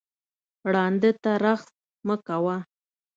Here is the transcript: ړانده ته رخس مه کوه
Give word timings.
ړانده 0.73 1.11
ته 1.23 1.31
رخس 1.43 1.67
مه 2.07 2.15
کوه 2.27 2.57